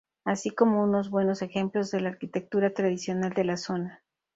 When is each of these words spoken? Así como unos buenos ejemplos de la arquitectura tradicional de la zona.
Así 0.25 0.49
como 0.49 0.81
unos 0.83 1.11
buenos 1.11 1.43
ejemplos 1.43 1.91
de 1.91 2.01
la 2.01 2.09
arquitectura 2.09 2.73
tradicional 2.73 3.33
de 3.35 3.43
la 3.43 3.55
zona. 3.57 4.01